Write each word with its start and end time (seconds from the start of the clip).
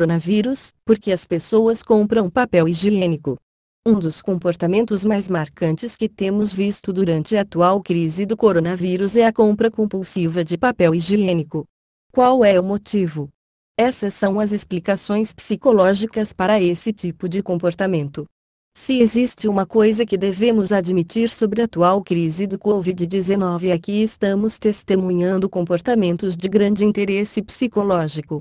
coronavírus, 0.00 0.72
porque 0.82 1.12
as 1.12 1.26
pessoas 1.26 1.82
compram 1.82 2.30
papel 2.30 2.66
higiênico. 2.66 3.36
Um 3.86 3.98
dos 3.98 4.22
comportamentos 4.22 5.04
mais 5.04 5.28
marcantes 5.28 5.94
que 5.94 6.08
temos 6.08 6.50
visto 6.50 6.90
durante 6.90 7.36
a 7.36 7.42
atual 7.42 7.82
crise 7.82 8.24
do 8.24 8.34
coronavírus 8.34 9.14
é 9.14 9.26
a 9.26 9.32
compra 9.32 9.70
compulsiva 9.70 10.42
de 10.42 10.56
papel 10.56 10.94
higiênico. 10.94 11.66
Qual 12.10 12.42
é 12.42 12.58
o 12.58 12.62
motivo? 12.62 13.28
Essas 13.78 14.14
são 14.14 14.40
as 14.40 14.52
explicações 14.52 15.34
psicológicas 15.34 16.32
para 16.32 16.58
esse 16.58 16.90
tipo 16.94 17.28
de 17.28 17.42
comportamento. 17.42 18.24
Se 18.74 19.00
existe 19.00 19.48
uma 19.48 19.66
coisa 19.66 20.06
que 20.06 20.16
devemos 20.16 20.72
admitir 20.72 21.28
sobre 21.28 21.60
a 21.60 21.66
atual 21.66 22.02
crise 22.02 22.46
do 22.46 22.58
Covid-19 22.58 23.68
é 23.68 23.78
que 23.78 24.02
estamos 24.02 24.58
testemunhando 24.58 25.46
comportamentos 25.48 26.38
de 26.38 26.48
grande 26.48 26.86
interesse 26.86 27.42
psicológico. 27.42 28.40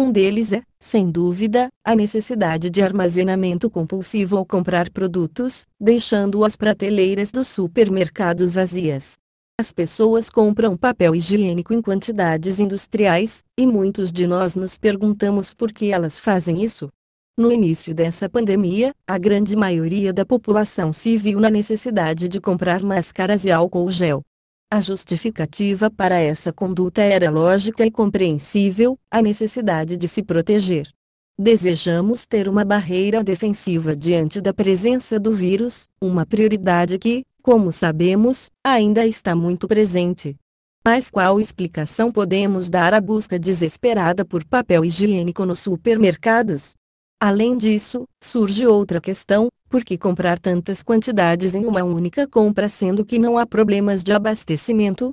Um 0.00 0.12
deles 0.12 0.52
é, 0.52 0.62
sem 0.78 1.10
dúvida, 1.10 1.70
a 1.84 1.96
necessidade 1.96 2.70
de 2.70 2.80
armazenamento 2.80 3.68
compulsivo 3.68 4.36
ao 4.36 4.46
comprar 4.46 4.88
produtos, 4.90 5.66
deixando 5.80 6.44
as 6.44 6.54
prateleiras 6.54 7.32
dos 7.32 7.48
supermercados 7.48 8.54
vazias. 8.54 9.14
As 9.60 9.72
pessoas 9.72 10.30
compram 10.30 10.76
papel 10.76 11.16
higiênico 11.16 11.74
em 11.74 11.82
quantidades 11.82 12.60
industriais, 12.60 13.40
e 13.58 13.66
muitos 13.66 14.12
de 14.12 14.24
nós 14.24 14.54
nos 14.54 14.78
perguntamos 14.78 15.52
por 15.52 15.72
que 15.72 15.90
elas 15.90 16.16
fazem 16.16 16.62
isso. 16.62 16.88
No 17.36 17.50
início 17.50 17.92
dessa 17.92 18.28
pandemia, 18.28 18.92
a 19.04 19.18
grande 19.18 19.56
maioria 19.56 20.12
da 20.12 20.24
população 20.24 20.92
se 20.92 21.18
viu 21.18 21.40
na 21.40 21.50
necessidade 21.50 22.28
de 22.28 22.40
comprar 22.40 22.84
máscaras 22.84 23.44
e 23.44 23.50
álcool 23.50 23.90
gel. 23.90 24.22
A 24.70 24.82
justificativa 24.82 25.90
para 25.90 26.20
essa 26.20 26.52
conduta 26.52 27.00
era 27.00 27.30
lógica 27.30 27.86
e 27.86 27.90
compreensível, 27.90 28.98
a 29.10 29.22
necessidade 29.22 29.96
de 29.96 30.06
se 30.06 30.22
proteger. 30.22 30.92
Desejamos 31.38 32.26
ter 32.26 32.46
uma 32.46 32.66
barreira 32.66 33.24
defensiva 33.24 33.96
diante 33.96 34.42
da 34.42 34.52
presença 34.52 35.18
do 35.18 35.32
vírus, 35.32 35.88
uma 35.98 36.26
prioridade 36.26 36.98
que, 36.98 37.24
como 37.42 37.72
sabemos, 37.72 38.50
ainda 38.62 39.06
está 39.06 39.34
muito 39.34 39.66
presente. 39.66 40.36
Mas 40.84 41.08
qual 41.10 41.40
explicação 41.40 42.12
podemos 42.12 42.68
dar 42.68 42.92
à 42.92 43.00
busca 43.00 43.38
desesperada 43.38 44.22
por 44.22 44.44
papel 44.44 44.84
higiênico 44.84 45.46
nos 45.46 45.60
supermercados? 45.60 46.74
Além 47.18 47.56
disso, 47.56 48.06
surge 48.22 48.66
outra 48.66 49.00
questão: 49.00 49.48
por 49.68 49.84
que 49.84 49.98
comprar 49.98 50.38
tantas 50.38 50.82
quantidades 50.82 51.54
em 51.54 51.66
uma 51.66 51.84
única 51.84 52.26
compra 52.26 52.68
sendo 52.68 53.04
que 53.04 53.18
não 53.18 53.36
há 53.36 53.46
problemas 53.46 54.02
de 54.02 54.12
abastecimento? 54.12 55.10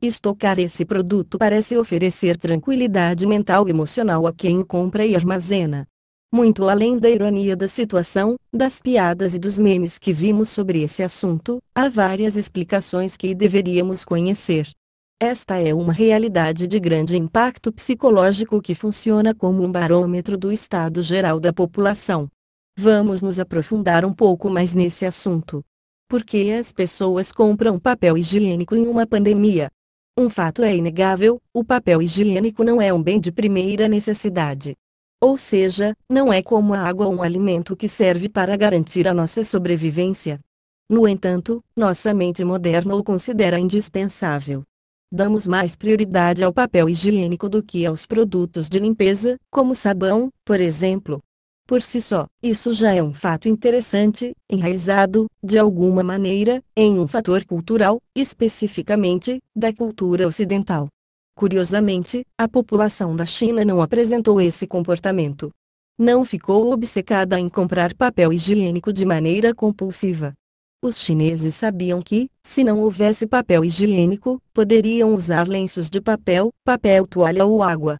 Estocar 0.00 0.58
esse 0.58 0.84
produto 0.84 1.38
parece 1.38 1.76
oferecer 1.76 2.36
tranquilidade 2.36 3.26
mental 3.26 3.66
e 3.66 3.70
emocional 3.70 4.26
a 4.26 4.32
quem 4.32 4.58
o 4.58 4.64
compra 4.64 5.04
e 5.04 5.14
armazena. 5.14 5.86
Muito 6.32 6.68
além 6.68 6.98
da 6.98 7.10
ironia 7.10 7.56
da 7.56 7.66
situação, 7.66 8.36
das 8.52 8.80
piadas 8.80 9.34
e 9.34 9.38
dos 9.38 9.58
memes 9.58 9.98
que 9.98 10.12
vimos 10.12 10.50
sobre 10.50 10.82
esse 10.82 11.02
assunto, 11.02 11.58
há 11.74 11.88
várias 11.88 12.36
explicações 12.36 13.16
que 13.16 13.34
deveríamos 13.34 14.04
conhecer. 14.04 14.70
Esta 15.20 15.56
é 15.56 15.74
uma 15.74 15.92
realidade 15.92 16.68
de 16.68 16.78
grande 16.78 17.16
impacto 17.16 17.72
psicológico 17.72 18.62
que 18.62 18.74
funciona 18.74 19.34
como 19.34 19.64
um 19.64 19.72
barômetro 19.72 20.38
do 20.38 20.52
estado 20.52 21.02
geral 21.02 21.40
da 21.40 21.52
população. 21.52 22.28
Vamos 22.80 23.20
nos 23.20 23.40
aprofundar 23.40 24.04
um 24.04 24.12
pouco 24.12 24.48
mais 24.48 24.72
nesse 24.72 25.04
assunto. 25.04 25.64
Por 26.08 26.22
que 26.22 26.52
as 26.52 26.70
pessoas 26.70 27.32
compram 27.32 27.76
papel 27.76 28.16
higiênico 28.16 28.76
em 28.76 28.86
uma 28.86 29.04
pandemia? 29.04 29.68
Um 30.16 30.30
fato 30.30 30.62
é 30.62 30.76
inegável: 30.76 31.40
o 31.52 31.64
papel 31.64 32.00
higiênico 32.00 32.62
não 32.62 32.80
é 32.80 32.92
um 32.92 33.02
bem 33.02 33.18
de 33.18 33.32
primeira 33.32 33.88
necessidade. 33.88 34.76
Ou 35.20 35.36
seja, 35.36 35.92
não 36.08 36.32
é 36.32 36.40
como 36.40 36.72
a 36.72 36.78
água 36.78 37.08
ou 37.08 37.14
um 37.14 37.20
alimento 37.20 37.74
que 37.74 37.88
serve 37.88 38.28
para 38.28 38.56
garantir 38.56 39.08
a 39.08 39.12
nossa 39.12 39.42
sobrevivência. 39.42 40.38
No 40.88 41.08
entanto, 41.08 41.60
nossa 41.76 42.14
mente 42.14 42.44
moderna 42.44 42.94
o 42.94 43.02
considera 43.02 43.58
indispensável. 43.58 44.62
Damos 45.10 45.48
mais 45.48 45.74
prioridade 45.74 46.44
ao 46.44 46.52
papel 46.52 46.88
higiênico 46.88 47.48
do 47.48 47.60
que 47.60 47.84
aos 47.84 48.06
produtos 48.06 48.68
de 48.68 48.78
limpeza, 48.78 49.36
como 49.50 49.74
sabão, 49.74 50.30
por 50.44 50.60
exemplo. 50.60 51.20
Por 51.68 51.82
si 51.82 52.00
só, 52.00 52.26
isso 52.42 52.72
já 52.72 52.94
é 52.94 53.02
um 53.02 53.12
fato 53.12 53.46
interessante, 53.46 54.34
enraizado, 54.48 55.26
de 55.44 55.58
alguma 55.58 56.02
maneira, 56.02 56.64
em 56.74 56.98
um 56.98 57.06
fator 57.06 57.44
cultural, 57.44 58.00
especificamente, 58.16 59.38
da 59.54 59.70
cultura 59.70 60.26
ocidental. 60.26 60.88
Curiosamente, 61.36 62.24
a 62.38 62.48
população 62.48 63.14
da 63.14 63.26
China 63.26 63.66
não 63.66 63.82
apresentou 63.82 64.40
esse 64.40 64.66
comportamento. 64.66 65.50
Não 65.98 66.24
ficou 66.24 66.72
obcecada 66.72 67.38
em 67.38 67.50
comprar 67.50 67.92
papel 67.92 68.32
higiênico 68.32 68.90
de 68.90 69.04
maneira 69.04 69.54
compulsiva. 69.54 70.32
Os 70.82 70.98
chineses 70.98 71.54
sabiam 71.54 72.00
que, 72.00 72.30
se 72.42 72.64
não 72.64 72.80
houvesse 72.80 73.26
papel 73.26 73.62
higiênico, 73.62 74.40
poderiam 74.54 75.14
usar 75.14 75.46
lenços 75.46 75.90
de 75.90 76.00
papel, 76.00 76.50
papel 76.64 77.06
toalha 77.06 77.44
ou 77.44 77.62
água. 77.62 77.98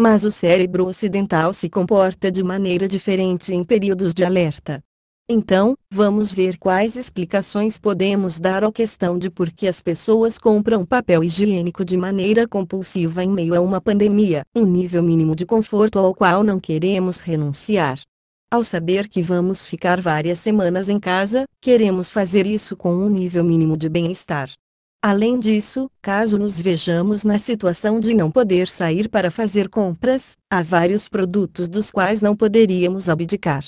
Mas 0.00 0.24
o 0.24 0.30
cérebro 0.30 0.86
ocidental 0.86 1.52
se 1.52 1.68
comporta 1.68 2.32
de 2.32 2.42
maneira 2.42 2.88
diferente 2.88 3.52
em 3.52 3.62
períodos 3.62 4.14
de 4.14 4.24
alerta. 4.24 4.82
Então, 5.28 5.76
vamos 5.92 6.32
ver 6.32 6.56
quais 6.56 6.96
explicações 6.96 7.76
podemos 7.76 8.40
dar 8.40 8.64
à 8.64 8.72
questão 8.72 9.18
de 9.18 9.28
por 9.28 9.50
que 9.50 9.68
as 9.68 9.82
pessoas 9.82 10.38
compram 10.38 10.86
papel 10.86 11.22
higiênico 11.22 11.84
de 11.84 11.98
maneira 11.98 12.48
compulsiva 12.48 13.22
em 13.22 13.28
meio 13.28 13.54
a 13.54 13.60
uma 13.60 13.78
pandemia, 13.78 14.42
um 14.56 14.64
nível 14.64 15.02
mínimo 15.02 15.36
de 15.36 15.44
conforto 15.44 15.98
ao 15.98 16.14
qual 16.14 16.42
não 16.42 16.58
queremos 16.58 17.20
renunciar. 17.20 18.00
Ao 18.50 18.64
saber 18.64 19.06
que 19.06 19.20
vamos 19.20 19.66
ficar 19.66 20.00
várias 20.00 20.38
semanas 20.38 20.88
em 20.88 20.98
casa, 20.98 21.44
queremos 21.60 22.10
fazer 22.10 22.46
isso 22.46 22.74
com 22.74 22.94
um 22.94 23.10
nível 23.10 23.44
mínimo 23.44 23.76
de 23.76 23.90
bem-estar. 23.90 24.50
Além 25.02 25.40
disso, 25.40 25.90
caso 26.02 26.38
nos 26.38 26.60
vejamos 26.60 27.24
na 27.24 27.38
situação 27.38 27.98
de 27.98 28.12
não 28.12 28.30
poder 28.30 28.68
sair 28.68 29.08
para 29.08 29.30
fazer 29.30 29.70
compras, 29.70 30.36
há 30.50 30.62
vários 30.62 31.08
produtos 31.08 31.70
dos 31.70 31.90
quais 31.90 32.20
não 32.20 32.36
poderíamos 32.36 33.08
abdicar. 33.08 33.64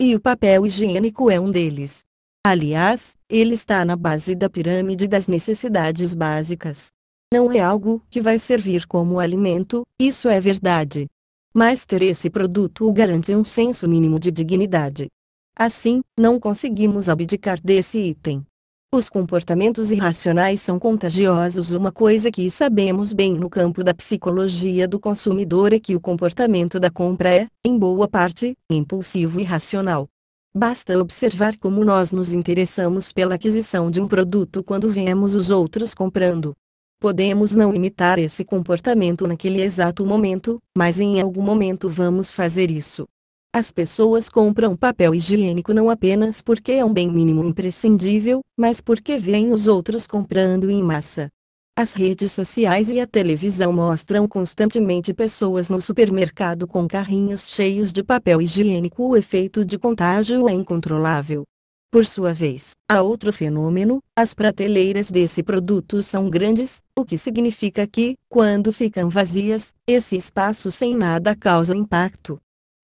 E 0.00 0.14
o 0.14 0.20
papel 0.20 0.64
higiênico 0.64 1.30
é 1.30 1.38
um 1.38 1.50
deles. 1.50 2.00
Aliás, 2.42 3.12
ele 3.28 3.52
está 3.52 3.84
na 3.84 3.94
base 3.94 4.34
da 4.34 4.48
pirâmide 4.48 5.06
das 5.06 5.26
necessidades 5.26 6.14
básicas. 6.14 6.86
Não 7.30 7.52
é 7.52 7.60
algo 7.60 8.02
que 8.08 8.22
vai 8.22 8.38
servir 8.38 8.86
como 8.86 9.20
alimento, 9.20 9.86
isso 10.00 10.30
é 10.30 10.40
verdade. 10.40 11.06
Mas 11.52 11.84
ter 11.84 12.00
esse 12.00 12.30
produto 12.30 12.90
garante 12.90 13.36
um 13.36 13.44
senso 13.44 13.86
mínimo 13.86 14.18
de 14.18 14.30
dignidade. 14.30 15.08
Assim, 15.54 16.00
não 16.18 16.40
conseguimos 16.40 17.10
abdicar 17.10 17.60
desse 17.62 17.98
item. 17.98 18.46
Os 18.92 19.08
comportamentos 19.08 19.92
irracionais 19.92 20.60
são 20.60 20.76
contagiosos. 20.76 21.70
Uma 21.70 21.92
coisa 21.92 22.28
que 22.28 22.50
sabemos 22.50 23.12
bem 23.12 23.34
no 23.34 23.48
campo 23.48 23.84
da 23.84 23.94
psicologia 23.94 24.88
do 24.88 24.98
consumidor 24.98 25.72
é 25.72 25.78
que 25.78 25.94
o 25.94 26.00
comportamento 26.00 26.80
da 26.80 26.90
compra 26.90 27.32
é, 27.32 27.46
em 27.64 27.78
boa 27.78 28.08
parte, 28.08 28.56
impulsivo 28.68 29.38
e 29.38 29.44
racional. 29.44 30.08
Basta 30.52 30.98
observar 30.98 31.56
como 31.58 31.84
nós 31.84 32.10
nos 32.10 32.32
interessamos 32.32 33.12
pela 33.12 33.36
aquisição 33.36 33.92
de 33.92 34.00
um 34.00 34.08
produto 34.08 34.64
quando 34.64 34.90
vemos 34.90 35.36
os 35.36 35.50
outros 35.50 35.94
comprando. 35.94 36.52
Podemos 36.98 37.52
não 37.52 37.72
imitar 37.72 38.18
esse 38.18 38.44
comportamento 38.44 39.24
naquele 39.24 39.62
exato 39.62 40.04
momento, 40.04 40.58
mas 40.76 40.98
em 40.98 41.20
algum 41.20 41.42
momento 41.42 41.88
vamos 41.88 42.32
fazer 42.32 42.72
isso. 42.72 43.06
As 43.52 43.72
pessoas 43.72 44.28
compram 44.28 44.76
papel 44.76 45.12
higiênico 45.12 45.74
não 45.74 45.90
apenas 45.90 46.40
porque 46.40 46.70
é 46.70 46.84
um 46.84 46.92
bem 46.92 47.10
mínimo 47.10 47.42
imprescindível, 47.42 48.42
mas 48.56 48.80
porque 48.80 49.18
veem 49.18 49.50
os 49.50 49.66
outros 49.66 50.06
comprando 50.06 50.70
em 50.70 50.80
massa. 50.80 51.28
As 51.76 51.92
redes 51.92 52.30
sociais 52.30 52.88
e 52.88 53.00
a 53.00 53.08
televisão 53.08 53.72
mostram 53.72 54.28
constantemente 54.28 55.12
pessoas 55.12 55.68
no 55.68 55.80
supermercado 55.80 56.68
com 56.68 56.86
carrinhos 56.86 57.48
cheios 57.48 57.92
de 57.92 58.04
papel 58.04 58.40
higiênico. 58.40 59.08
O 59.08 59.16
efeito 59.16 59.64
de 59.64 59.76
contágio 59.76 60.48
é 60.48 60.52
incontrolável. 60.52 61.42
Por 61.90 62.06
sua 62.06 62.32
vez, 62.32 62.70
há 62.88 63.02
outro 63.02 63.32
fenômeno: 63.32 63.98
as 64.16 64.32
prateleiras 64.32 65.10
desse 65.10 65.42
produto 65.42 66.04
são 66.04 66.30
grandes, 66.30 66.84
o 66.96 67.04
que 67.04 67.18
significa 67.18 67.84
que, 67.84 68.14
quando 68.28 68.72
ficam 68.72 69.08
vazias, 69.08 69.74
esse 69.88 70.16
espaço 70.16 70.70
sem 70.70 70.94
nada 70.94 71.34
causa 71.34 71.74
impacto 71.74 72.40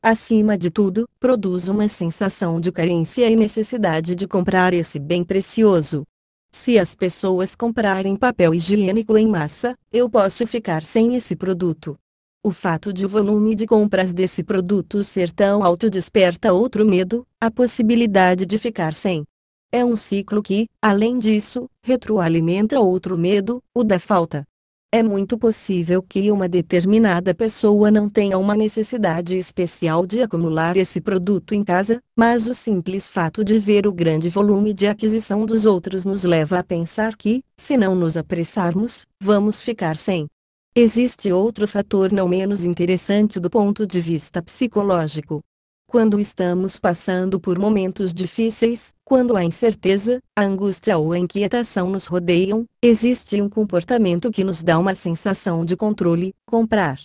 acima 0.06 0.56
de 0.56 0.70
tudo, 0.70 1.08
produz 1.18 1.66
uma 1.66 1.88
sensação 1.88 2.60
de 2.60 2.70
carência 2.70 3.28
e 3.28 3.34
necessidade 3.34 4.14
de 4.14 4.24
comprar 4.28 4.72
esse 4.72 5.00
bem 5.00 5.24
precioso. 5.24 6.04
Se 6.48 6.78
as 6.78 6.94
pessoas 6.94 7.56
comprarem 7.56 8.14
papel 8.14 8.54
higiênico 8.54 9.18
em 9.18 9.26
massa, 9.26 9.76
eu 9.92 10.08
posso 10.08 10.46
ficar 10.46 10.84
sem 10.84 11.16
esse 11.16 11.34
produto. 11.34 11.98
O 12.40 12.52
fato 12.52 12.92
de 12.92 13.04
o 13.04 13.08
volume 13.08 13.56
de 13.56 13.66
compras 13.66 14.12
desse 14.12 14.44
produto 14.44 15.02
ser 15.02 15.32
tão 15.32 15.64
alto 15.64 15.90
desperta 15.90 16.52
outro 16.52 16.86
medo, 16.86 17.26
a 17.40 17.50
possibilidade 17.50 18.46
de 18.46 18.58
ficar 18.58 18.94
sem. 18.94 19.24
É 19.72 19.84
um 19.84 19.96
ciclo 19.96 20.40
que, 20.40 20.68
além 20.80 21.18
disso, 21.18 21.68
retroalimenta 21.82 22.78
outro 22.78 23.18
medo, 23.18 23.60
o 23.74 23.82
da 23.82 23.98
falta. 23.98 24.44
É 24.92 25.02
muito 25.02 25.36
possível 25.36 26.00
que 26.00 26.30
uma 26.30 26.48
determinada 26.48 27.34
pessoa 27.34 27.90
não 27.90 28.08
tenha 28.08 28.38
uma 28.38 28.54
necessidade 28.54 29.36
especial 29.36 30.06
de 30.06 30.22
acumular 30.22 30.76
esse 30.76 31.00
produto 31.00 31.54
em 31.54 31.64
casa, 31.64 32.00
mas 32.16 32.46
o 32.46 32.54
simples 32.54 33.08
fato 33.08 33.44
de 33.44 33.58
ver 33.58 33.86
o 33.86 33.92
grande 33.92 34.28
volume 34.28 34.72
de 34.72 34.86
aquisição 34.86 35.44
dos 35.44 35.66
outros 35.66 36.04
nos 36.04 36.22
leva 36.22 36.60
a 36.60 36.64
pensar 36.64 37.16
que, 37.16 37.42
se 37.56 37.76
não 37.76 37.96
nos 37.96 38.16
apressarmos, 38.16 39.04
vamos 39.20 39.60
ficar 39.60 39.96
sem. 39.96 40.28
Existe 40.74 41.32
outro 41.32 41.66
fator 41.66 42.12
não 42.12 42.28
menos 42.28 42.64
interessante 42.64 43.40
do 43.40 43.50
ponto 43.50 43.86
de 43.86 44.00
vista 44.00 44.40
psicológico. 44.40 45.40
Quando 45.88 46.18
estamos 46.18 46.80
passando 46.80 47.38
por 47.38 47.60
momentos 47.60 48.12
difíceis, 48.12 48.92
quando 49.04 49.36
a 49.36 49.44
incerteza, 49.44 50.20
a 50.36 50.42
angústia 50.42 50.98
ou 50.98 51.12
a 51.12 51.18
inquietação 51.18 51.88
nos 51.88 52.06
rodeiam, 52.06 52.64
existe 52.82 53.40
um 53.40 53.48
comportamento 53.48 54.32
que 54.32 54.42
nos 54.42 54.64
dá 54.64 54.80
uma 54.80 54.96
sensação 54.96 55.64
de 55.64 55.76
controle: 55.76 56.34
comprar. 56.44 56.98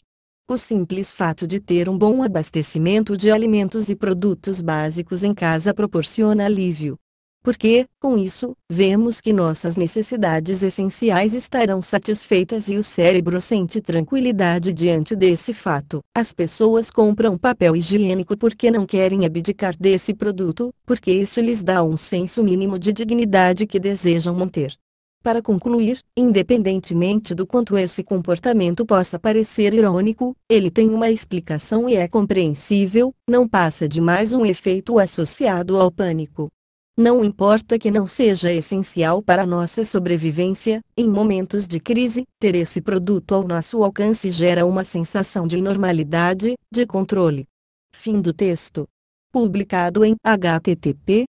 O 0.49 0.57
simples 0.57 1.11
fato 1.11 1.47
de 1.47 1.59
ter 1.59 1.87
um 1.87 1.97
bom 1.97 2.23
abastecimento 2.23 3.15
de 3.15 3.29
alimentos 3.29 3.87
e 3.87 3.95
produtos 3.95 4.59
básicos 4.59 5.23
em 5.23 5.33
casa 5.33 5.75
proporciona 5.75 6.45
alívio. 6.45 6.97
Porque, 7.43 7.88
com 7.99 8.19
isso, 8.19 8.55
vemos 8.69 9.19
que 9.19 9.33
nossas 9.33 9.75
necessidades 9.75 10.61
essenciais 10.61 11.33
estarão 11.33 11.81
satisfeitas 11.81 12.67
e 12.67 12.77
o 12.77 12.83
cérebro 12.83 13.41
sente 13.41 13.81
tranquilidade 13.81 14.71
diante 14.71 15.15
desse 15.15 15.51
fato. 15.51 16.01
As 16.15 16.31
pessoas 16.31 16.91
compram 16.91 17.39
papel 17.39 17.75
higiênico 17.75 18.38
porque 18.38 18.69
não 18.69 18.85
querem 18.85 19.25
abdicar 19.25 19.75
desse 19.75 20.13
produto, 20.13 20.71
porque 20.85 21.11
isso 21.11 21.41
lhes 21.41 21.63
dá 21.63 21.83
um 21.83 21.97
senso 21.97 22.43
mínimo 22.43 22.77
de 22.77 22.93
dignidade 22.93 23.65
que 23.65 23.79
desejam 23.79 24.35
manter. 24.35 24.75
Para 25.23 25.41
concluir, 25.41 25.99
independentemente 26.15 27.33
do 27.33 27.47
quanto 27.47 27.75
esse 27.75 28.03
comportamento 28.03 28.85
possa 28.85 29.19
parecer 29.19 29.73
irônico, 29.73 30.35
ele 30.47 30.69
tem 30.69 30.89
uma 30.89 31.09
explicação 31.09 31.89
e 31.89 31.95
é 31.95 32.07
compreensível, 32.07 33.13
não 33.27 33.47
passa 33.47 33.88
de 33.88 33.99
mais 33.99 34.31
um 34.31 34.45
efeito 34.45 34.99
associado 34.99 35.77
ao 35.77 35.91
pânico. 35.91 36.51
Não 36.97 37.23
importa 37.23 37.79
que 37.79 37.89
não 37.89 38.05
seja 38.05 38.51
essencial 38.51 39.21
para 39.21 39.45
nossa 39.45 39.83
sobrevivência, 39.85 40.81
em 40.97 41.09
momentos 41.09 41.65
de 41.65 41.79
crise, 41.79 42.25
ter 42.38 42.53
esse 42.53 42.81
produto 42.81 43.33
ao 43.33 43.47
nosso 43.47 43.81
alcance 43.81 44.29
gera 44.29 44.65
uma 44.65 44.83
sensação 44.83 45.47
de 45.47 45.61
normalidade, 45.61 46.55
de 46.71 46.85
controle. 46.85 47.47
Fim 47.93 48.19
do 48.19 48.33
texto. 48.33 48.88
Publicado 49.31 50.03
em 50.03 50.15
http 50.25 51.23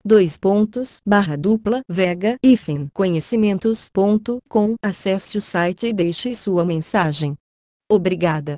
vega 1.87 2.39
conhecimentos.com. 2.95 4.75
Acesse 4.83 5.37
o 5.37 5.41
site 5.43 5.89
e 5.89 5.93
deixe 5.93 6.35
sua 6.35 6.65
mensagem. 6.65 7.37
Obrigada. 7.91 8.49